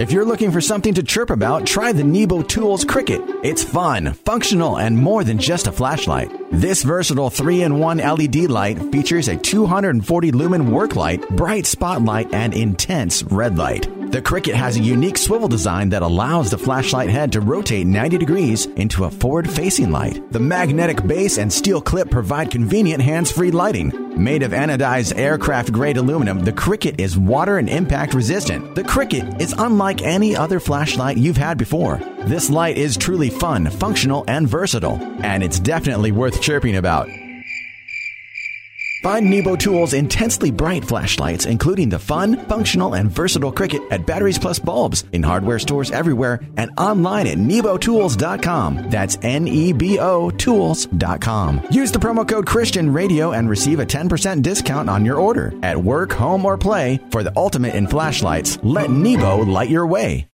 If 0.00 0.12
you're 0.12 0.24
looking 0.24 0.50
for 0.50 0.62
something 0.62 0.94
to 0.94 1.02
chirp 1.02 1.28
about, 1.28 1.66
try 1.66 1.92
the 1.92 2.02
Nebo 2.02 2.40
Tools 2.40 2.86
Cricket. 2.86 3.20
It's 3.44 3.62
fun, 3.62 4.14
functional, 4.14 4.78
and 4.78 4.96
more 4.96 5.24
than 5.24 5.38
just 5.38 5.66
a 5.66 5.72
flashlight. 5.72 6.32
This 6.50 6.82
versatile 6.82 7.28
3-in-1 7.28 8.02
LED 8.02 8.48
light 8.48 8.78
features 8.90 9.28
a 9.28 9.36
240 9.36 10.32
lumen 10.32 10.70
work 10.70 10.96
light, 10.96 11.28
bright 11.28 11.66
spotlight, 11.66 12.32
and 12.32 12.54
intense 12.54 13.22
red 13.24 13.58
light. 13.58 13.90
The 14.10 14.22
Cricket 14.22 14.54
has 14.54 14.78
a 14.78 14.82
unique 14.82 15.18
swivel 15.18 15.48
design 15.48 15.90
that 15.90 16.00
allows 16.00 16.50
the 16.50 16.56
flashlight 16.56 17.10
head 17.10 17.30
to 17.32 17.42
rotate 17.42 17.86
90 17.86 18.16
degrees 18.16 18.64
into 18.64 19.04
a 19.04 19.10
forward 19.10 19.50
facing 19.50 19.90
light. 19.90 20.32
The 20.32 20.40
magnetic 20.40 21.06
base 21.06 21.36
and 21.36 21.52
steel 21.52 21.82
clip 21.82 22.10
provide 22.10 22.50
convenient 22.50 23.02
hands 23.02 23.30
free 23.30 23.50
lighting. 23.50 23.99
Made 24.16 24.42
of 24.42 24.52
anodized 24.52 25.16
aircraft 25.16 25.72
grade 25.72 25.96
aluminum, 25.96 26.40
the 26.40 26.52
Cricket 26.52 27.00
is 27.00 27.16
water 27.16 27.58
and 27.58 27.68
impact 27.68 28.12
resistant. 28.12 28.74
The 28.74 28.84
Cricket 28.84 29.40
is 29.40 29.54
unlike 29.56 30.02
any 30.02 30.36
other 30.36 30.60
flashlight 30.60 31.16
you've 31.16 31.36
had 31.36 31.56
before. 31.56 31.98
This 32.24 32.50
light 32.50 32.76
is 32.76 32.96
truly 32.96 33.30
fun, 33.30 33.70
functional, 33.70 34.24
and 34.28 34.48
versatile, 34.48 34.98
and 35.22 35.42
it's 35.42 35.60
definitely 35.60 36.12
worth 36.12 36.42
chirping 36.42 36.76
about. 36.76 37.08
Find 39.02 39.30
Nebo 39.30 39.56
Tools' 39.56 39.94
intensely 39.94 40.50
bright 40.50 40.84
flashlights, 40.84 41.46
including 41.46 41.88
the 41.88 41.98
fun, 41.98 42.36
functional, 42.48 42.94
and 42.94 43.10
versatile 43.10 43.50
Cricket 43.50 43.80
at 43.90 44.04
Batteries 44.06 44.38
Plus 44.38 44.58
Bulbs 44.58 45.04
in 45.12 45.22
hardware 45.22 45.58
stores 45.58 45.90
everywhere 45.90 46.40
and 46.58 46.70
online 46.76 47.26
at 47.26 47.38
nebotools.com. 47.38 48.90
That's 48.90 49.16
N 49.22 49.48
E 49.48 49.72
B 49.72 49.98
O 49.98 50.30
Tools.com. 50.30 51.62
Use 51.70 51.92
the 51.92 51.98
promo 51.98 52.28
code 52.28 52.46
Christian 52.46 52.92
Radio 52.92 53.32
and 53.32 53.48
receive 53.48 53.80
a 53.80 53.86
10% 53.86 54.42
discount 54.42 54.90
on 54.90 55.06
your 55.06 55.16
order. 55.16 55.54
At 55.62 55.82
work, 55.82 56.12
home, 56.12 56.44
or 56.44 56.58
play, 56.58 57.00
for 57.10 57.22
the 57.22 57.32
ultimate 57.36 57.74
in 57.74 57.86
flashlights, 57.86 58.58
let 58.62 58.90
Nebo 58.90 59.38
light 59.38 59.70
your 59.70 59.86
way. 59.86 60.26